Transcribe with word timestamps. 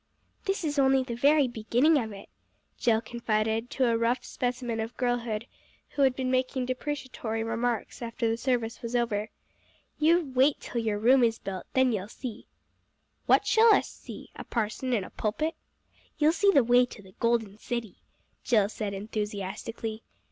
"This 0.45 0.63
is 0.63 0.79
only 0.79 1.03
the 1.03 1.13
very 1.13 1.47
beginning 1.47 1.99
of 1.99 2.11
it," 2.11 2.27
Jill 2.75 3.01
confided 3.01 3.69
to 3.69 3.85
a 3.85 3.95
rough 3.95 4.25
specimen 4.25 4.79
of 4.79 4.97
girlhood, 4.97 5.45
who 5.89 6.01
had 6.01 6.15
been 6.15 6.31
making 6.31 6.65
depreciatory 6.65 7.43
remarks, 7.43 8.01
after 8.01 8.27
the 8.27 8.35
service 8.35 8.81
was 8.81 8.95
over. 8.95 9.29
"You 9.99 10.31
wait 10.33 10.59
till 10.59 10.81
your 10.81 10.97
room 10.97 11.23
is 11.23 11.37
built, 11.37 11.67
then 11.75 11.91
you'll 11.91 12.07
see." 12.07 12.47
"What 13.27 13.45
shall 13.45 13.75
us 13.75 13.89
see? 13.89 14.31
A 14.35 14.43
parson 14.43 14.91
in 14.91 15.03
a 15.03 15.11
pulpit?" 15.11 15.53
"You'll 16.17 16.31
see 16.31 16.49
the 16.51 16.63
way 16.63 16.87
to 16.87 17.03
the 17.03 17.13
Golden 17.19 17.59
City," 17.59 17.97
Jill 18.43 18.69
said 18.69 18.95
enthusiastically. 18.95 20.01